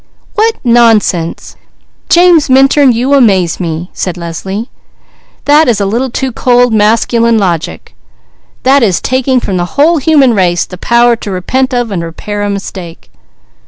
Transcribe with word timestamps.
"What 0.33 0.55
nonsense! 0.63 1.55
James 2.09 2.49
Minturn, 2.49 2.91
you 2.91 3.13
amaze 3.13 3.59
me!" 3.59 3.91
said 3.93 4.17
Leslie. 4.17 4.67
"That 5.45 5.67
is 5.67 5.79
a 5.79 5.85
little 5.85 6.09
too 6.09 6.31
cold 6.31 6.73
masculine 6.73 7.37
logic. 7.37 7.93
That 8.63 8.81
is 8.81 8.99
taking 8.99 9.39
from 9.39 9.57
the 9.57 9.65
whole 9.77 9.99
human 9.99 10.33
race 10.33 10.65
the 10.65 10.79
power 10.79 11.15
to 11.17 11.29
repent 11.29 11.71
of 11.71 11.91
and 11.91 12.01
repair 12.03 12.41
a 12.41 12.49
mistake." 12.49 13.11